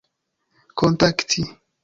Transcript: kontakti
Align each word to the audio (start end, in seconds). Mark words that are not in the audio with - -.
kontakti 0.77 1.43